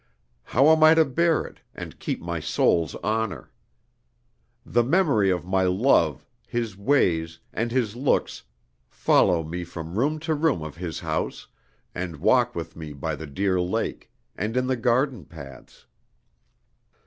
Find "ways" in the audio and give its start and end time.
6.75-7.37